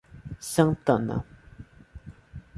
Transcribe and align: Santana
Santana 0.51 1.17